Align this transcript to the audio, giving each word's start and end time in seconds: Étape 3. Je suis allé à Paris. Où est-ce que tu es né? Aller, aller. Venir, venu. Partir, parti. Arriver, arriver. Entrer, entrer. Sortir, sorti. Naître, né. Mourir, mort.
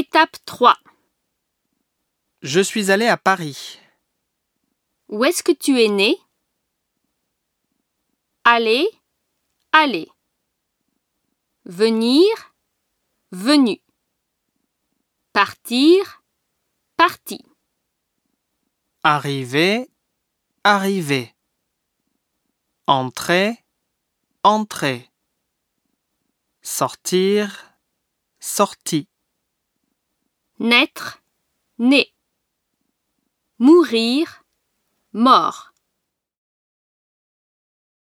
Étape 0.00 0.36
3. 0.44 0.78
Je 2.42 2.60
suis 2.60 2.92
allé 2.92 3.08
à 3.08 3.16
Paris. 3.16 3.80
Où 5.08 5.24
est-ce 5.24 5.42
que 5.42 5.50
tu 5.50 5.82
es 5.82 5.88
né? 5.88 6.16
Aller, 8.44 8.88
aller. 9.72 10.08
Venir, 11.64 12.28
venu. 13.32 13.82
Partir, 15.32 16.22
parti. 16.96 17.44
Arriver, 19.02 19.90
arriver. 20.62 21.34
Entrer, 22.86 23.64
entrer. 24.44 25.10
Sortir, 26.62 27.76
sorti. 28.38 29.08
Naître, 30.60 31.22
né. 31.78 32.06
Mourir, 33.60 34.44
mort. 35.12 35.72